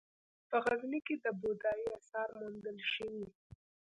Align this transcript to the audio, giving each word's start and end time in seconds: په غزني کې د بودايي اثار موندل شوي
په 0.49 0.57
غزني 0.65 0.99
کې 1.07 1.15
د 1.23 1.25
بودايي 1.41 1.85
اثار 1.97 2.29
موندل 2.39 2.77
شوي 2.93 3.25